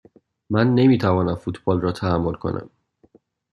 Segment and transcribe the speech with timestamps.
[0.49, 2.69] من نمی توانم فوتبال را تحمل کنم.